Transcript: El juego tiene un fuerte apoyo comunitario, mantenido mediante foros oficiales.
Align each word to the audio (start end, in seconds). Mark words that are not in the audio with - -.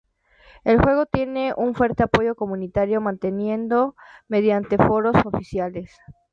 El 0.63 0.81
juego 0.81 1.05
tiene 1.05 1.53
un 1.55 1.75
fuerte 1.75 2.01
apoyo 2.01 2.33
comunitario, 2.33 3.01
mantenido 3.01 3.95
mediante 4.29 4.77
foros 4.77 5.15
oficiales. 5.31 5.93